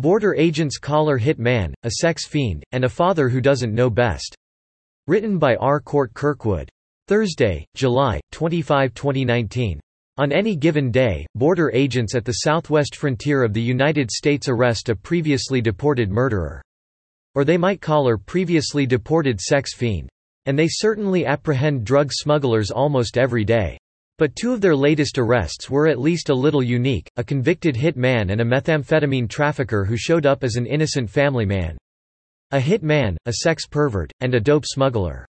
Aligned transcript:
Border 0.00 0.34
agents 0.34 0.78
collar 0.78 1.18
hit 1.18 1.38
man, 1.38 1.74
a 1.82 1.90
sex 2.00 2.26
fiend, 2.26 2.64
and 2.72 2.84
a 2.84 2.88
father 2.88 3.28
who 3.28 3.42
doesn't 3.42 3.74
know 3.74 3.90
best. 3.90 4.34
Written 5.06 5.36
by 5.38 5.56
R. 5.56 5.78
Cort 5.78 6.14
Kirkwood. 6.14 6.70
Thursday, 7.06 7.66
July, 7.74 8.18
25, 8.32 8.94
2019. 8.94 9.78
On 10.16 10.32
any 10.32 10.56
given 10.56 10.90
day, 10.90 11.26
border 11.34 11.70
agents 11.74 12.14
at 12.14 12.24
the 12.24 12.32
southwest 12.32 12.96
frontier 12.96 13.42
of 13.42 13.52
the 13.52 13.60
United 13.60 14.10
States 14.10 14.48
arrest 14.48 14.88
a 14.88 14.96
previously 14.96 15.60
deported 15.60 16.10
murderer. 16.10 16.62
Or 17.34 17.44
they 17.44 17.58
might 17.58 17.82
collar 17.82 18.16
previously 18.16 18.86
deported 18.86 19.38
sex 19.38 19.74
fiend. 19.74 20.08
And 20.46 20.58
they 20.58 20.68
certainly 20.68 21.26
apprehend 21.26 21.84
drug 21.84 22.10
smugglers 22.10 22.70
almost 22.70 23.18
every 23.18 23.44
day. 23.44 23.76
But 24.20 24.36
two 24.36 24.52
of 24.52 24.60
their 24.60 24.76
latest 24.76 25.16
arrests 25.16 25.70
were 25.70 25.88
at 25.88 25.98
least 25.98 26.28
a 26.28 26.34
little 26.34 26.62
unique, 26.62 27.10
a 27.16 27.24
convicted 27.24 27.74
hit 27.74 27.96
man 27.96 28.28
and 28.28 28.42
a 28.42 28.44
methamphetamine 28.44 29.30
trafficker 29.30 29.86
who 29.86 29.96
showed 29.96 30.26
up 30.26 30.44
as 30.44 30.56
an 30.56 30.66
innocent 30.66 31.08
family 31.08 31.46
man. 31.46 31.78
A 32.50 32.60
hit 32.60 32.82
man, 32.82 33.16
a 33.24 33.32
sex 33.32 33.66
pervert, 33.66 34.12
and 34.20 34.34
a 34.34 34.40
dope 34.40 34.66
smuggler. 34.66 35.24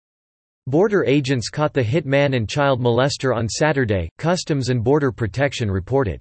Border 0.65 1.05
agents 1.05 1.49
caught 1.49 1.71
the 1.71 1.83
hit 1.83 2.07
man 2.07 2.33
and 2.33 2.49
child 2.49 2.81
molester 2.81 3.35
on 3.35 3.47
Saturday, 3.47 4.09
Customs 4.17 4.69
and 4.69 4.83
Border 4.83 5.11
Protection 5.11 5.69
reported. 5.69 6.19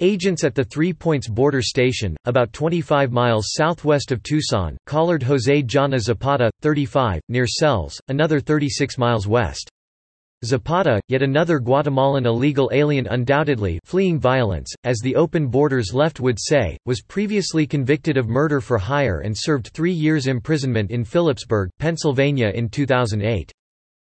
Agents 0.00 0.44
at 0.44 0.54
the 0.54 0.64
Three 0.64 0.92
Points 0.92 1.30
border 1.30 1.62
station, 1.62 2.14
about 2.26 2.52
25 2.52 3.10
miles 3.10 3.52
southwest 3.52 4.12
of 4.12 4.22
Tucson, 4.22 4.76
collared 4.84 5.22
Jose 5.22 5.62
Jana 5.62 5.98
Zapata, 5.98 6.50
35, 6.60 7.22
near 7.30 7.46
Sells, 7.46 7.98
another 8.08 8.38
36 8.38 8.98
miles 8.98 9.26
west. 9.26 9.70
Zapata, 10.44 11.00
yet 11.08 11.22
another 11.22 11.58
Guatemalan 11.58 12.26
illegal 12.26 12.70
alien 12.74 13.06
undoubtedly 13.06 13.80
fleeing 13.84 14.20
violence, 14.20 14.70
as 14.84 14.98
the 14.98 15.16
Open 15.16 15.46
Borders 15.46 15.94
left 15.94 16.20
would 16.20 16.38
say, 16.38 16.76
was 16.84 17.00
previously 17.00 17.66
convicted 17.66 18.18
of 18.18 18.28
murder 18.28 18.60
for 18.60 18.76
hire 18.76 19.20
and 19.20 19.34
served 19.36 19.68
three 19.68 19.92
years 19.92 20.26
imprisonment 20.26 20.90
in 20.90 21.04
Philipsburg, 21.04 21.70
Pennsylvania 21.78 22.50
in 22.54 22.68
2008. 22.68 23.50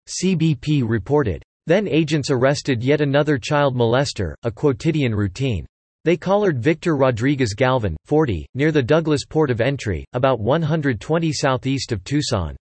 CBP 0.09 0.87
reported. 0.87 1.43
Then 1.67 1.89
agents 1.89 2.31
arrested 2.31 2.85
yet 2.85 3.01
another 3.01 3.39
child 3.39 3.75
molester, 3.75 4.35
a 4.43 4.51
quotidian 4.51 5.15
routine. 5.15 5.65
They 6.05 6.19
collared 6.19 6.63
Victor 6.63 6.97
Rodriguez 6.97 7.55
Galvan, 7.55 7.97
40, 8.05 8.47
near 8.55 8.73
the 8.73 8.83
Douglas 8.83 9.25
port 9.25 9.51
of 9.51 9.63
entry, 9.63 10.05
about 10.13 10.41
120 10.41 11.33
southeast 11.33 11.93
of 11.93 12.05
Tucson. 12.05 12.57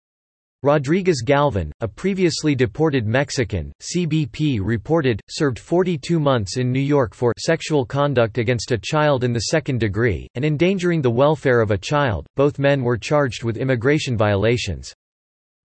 Rodriguez 0.65 1.21
Galvan, 1.21 1.71
a 1.83 1.87
previously 1.87 2.55
deported 2.55 3.07
Mexican, 3.07 3.71
CBP 3.83 4.61
reported, 4.63 5.21
served 5.29 5.59
42 5.59 6.19
months 6.19 6.57
in 6.57 6.73
New 6.73 6.81
York 6.81 7.13
for 7.13 7.35
sexual 7.39 7.85
conduct 7.85 8.39
against 8.39 8.73
a 8.73 8.79
child 8.79 9.25
in 9.25 9.35
the 9.35 9.51
second 9.51 9.79
degree, 9.79 10.27
and 10.37 10.43
endangering 10.43 11.03
the 11.03 11.11
welfare 11.11 11.61
of 11.61 11.71
a 11.71 11.77
child. 11.77 12.27
Both 12.35 12.59
men 12.59 12.83
were 12.83 12.97
charged 12.97 13.45
with 13.45 13.59
immigration 13.59 14.17
violations. 14.17 14.91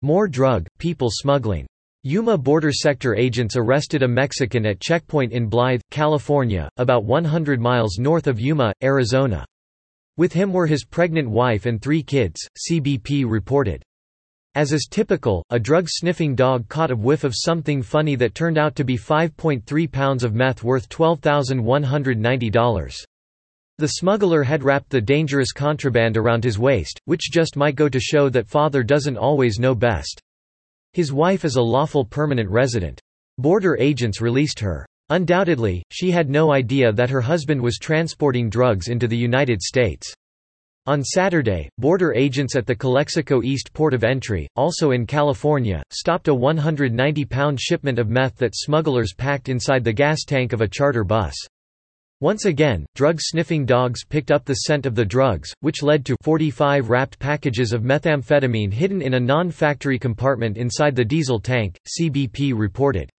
More 0.01 0.27
drug, 0.27 0.67
people 0.79 1.07
smuggling. 1.09 1.65
Yuma 2.03 2.37
border 2.37 2.73
sector 2.73 3.15
agents 3.15 3.55
arrested 3.55 4.03
a 4.03 4.07
Mexican 4.07 4.65
at 4.65 4.81
checkpoint 4.81 5.31
in 5.31 5.47
Blythe, 5.47 5.79
California, 5.91 6.67
about 6.75 7.05
100 7.05 7.61
miles 7.61 7.99
north 7.99 8.27
of 8.27 8.37
Yuma, 8.37 8.73
Arizona. 8.83 9.45
With 10.17 10.33
him 10.33 10.51
were 10.51 10.67
his 10.67 10.83
pregnant 10.83 11.29
wife 11.29 11.65
and 11.65 11.81
three 11.81 12.03
kids, 12.03 12.45
CBP 12.69 13.23
reported. 13.25 13.81
As 14.55 14.73
is 14.73 14.87
typical, 14.89 15.45
a 15.51 15.59
drug-sniffing 15.59 16.33
dog 16.35 16.67
caught 16.69 16.89
a 16.89 16.95
whiff 16.95 17.23
of 17.23 17.35
something 17.35 17.83
funny 17.83 18.15
that 18.15 18.33
turned 18.33 18.57
out 18.57 18.75
to 18.75 18.83
be 18.83 18.97
5.3 18.97 19.91
pounds 19.91 20.23
of 20.23 20.33
meth 20.33 20.63
worth 20.63 20.89
$12,190. 20.89 22.95
The 23.77 23.87
smuggler 23.87 24.41
had 24.43 24.63
wrapped 24.63 24.89
the 24.89 24.99
dangerous 24.99 25.51
contraband 25.51 26.17
around 26.17 26.43
his 26.43 26.57
waist, 26.57 26.99
which 27.05 27.29
just 27.31 27.55
might 27.55 27.75
go 27.75 27.87
to 27.87 27.99
show 27.99 28.27
that 28.29 28.49
father 28.49 28.81
doesn't 28.83 29.17
always 29.17 29.59
know 29.59 29.75
best. 29.75 30.19
His 30.93 31.13
wife 31.13 31.45
is 31.45 31.55
a 31.55 31.61
lawful 31.61 32.03
permanent 32.03 32.49
resident. 32.49 32.99
Border 33.37 33.77
agents 33.77 34.19
released 34.19 34.59
her. 34.59 34.83
Undoubtedly, 35.11 35.83
she 35.91 36.11
had 36.11 36.29
no 36.29 36.51
idea 36.51 36.91
that 36.91 37.11
her 37.11 37.21
husband 37.21 37.61
was 37.61 37.77
transporting 37.77 38.49
drugs 38.49 38.87
into 38.87 39.07
the 39.07 39.15
United 39.15 39.61
States. 39.61 40.11
On 40.85 41.03
Saturday, 41.03 41.69
border 41.77 42.13
agents 42.13 42.55
at 42.55 42.65
the 42.65 42.75
Calexico 42.75 43.43
East 43.43 43.71
port 43.73 43.93
of 43.93 44.03
entry, 44.03 44.47
also 44.55 44.91
in 44.91 45.05
California, 45.05 45.83
stopped 45.91 46.27
a 46.27 46.33
190-pound 46.33 47.59
shipment 47.59 47.99
of 47.99 48.09
meth 48.09 48.35
that 48.37 48.55
smugglers 48.55 49.13
packed 49.13 49.49
inside 49.49 49.83
the 49.83 49.93
gas 49.93 50.23
tank 50.25 50.53
of 50.53 50.61
a 50.61 50.67
charter 50.67 51.03
bus. 51.03 51.35
Once 52.21 52.45
again, 52.45 52.85
drug-sniffing 52.95 53.65
dogs 53.65 54.03
picked 54.03 54.29
up 54.29 54.43
the 54.43 54.55
scent 54.55 54.85
of 54.85 54.93
the 54.93 55.05
drugs, 55.05 55.53
which 55.61 55.83
led 55.83 56.05
to 56.05 56.17
45 56.21 56.89
wrapped 56.89 57.17
packages 57.19 57.71
of 57.71 57.83
methamphetamine 57.83 58.73
hidden 58.73 59.01
in 59.01 59.13
a 59.13 59.19
non-factory 59.19 59.97
compartment 59.97 60.57
inside 60.57 60.95
the 60.95 61.05
diesel 61.05 61.39
tank, 61.39 61.79
CBP 61.87 62.57
reported. 62.57 63.09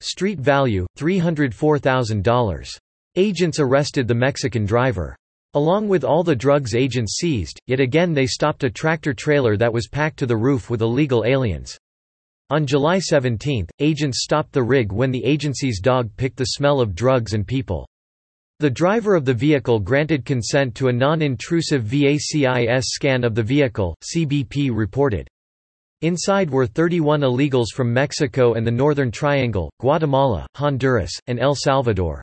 Street 0.00 0.38
value, 0.38 0.86
$304,000. 0.96 2.78
Agents 3.16 3.58
arrested 3.58 4.06
the 4.06 4.14
Mexican 4.14 4.64
driver. 4.64 5.16
Along 5.58 5.88
with 5.88 6.04
all 6.04 6.22
the 6.22 6.36
drugs 6.36 6.76
agents 6.76 7.16
seized, 7.18 7.58
yet 7.66 7.80
again 7.80 8.12
they 8.12 8.28
stopped 8.28 8.62
a 8.62 8.70
tractor-trailer 8.70 9.56
that 9.56 9.72
was 9.72 9.88
packed 9.88 10.16
to 10.20 10.26
the 10.26 10.36
roof 10.36 10.70
with 10.70 10.82
illegal 10.82 11.24
aliens. 11.26 11.76
On 12.50 12.64
July 12.64 13.00
17, 13.00 13.66
agents 13.80 14.22
stopped 14.22 14.52
the 14.52 14.62
rig 14.62 14.92
when 14.92 15.10
the 15.10 15.24
agency's 15.24 15.80
dog 15.80 16.16
picked 16.16 16.36
the 16.36 16.54
smell 16.54 16.80
of 16.80 16.94
drugs 16.94 17.34
and 17.34 17.44
people. 17.44 17.88
The 18.60 18.70
driver 18.70 19.16
of 19.16 19.24
the 19.24 19.34
vehicle 19.34 19.80
granted 19.80 20.24
consent 20.24 20.76
to 20.76 20.90
a 20.90 20.92
non-intrusive 20.92 21.82
VACIS 21.82 22.84
scan 22.84 23.24
of 23.24 23.34
the 23.34 23.42
vehicle, 23.42 23.96
CBP 24.14 24.70
reported. 24.72 25.26
Inside 26.02 26.50
were 26.50 26.68
31 26.68 27.22
illegals 27.22 27.72
from 27.74 27.92
Mexico 27.92 28.52
and 28.52 28.64
the 28.64 28.70
Northern 28.70 29.10
Triangle, 29.10 29.72
Guatemala, 29.80 30.46
Honduras, 30.54 31.10
and 31.26 31.40
El 31.40 31.56
Salvador. 31.56 32.22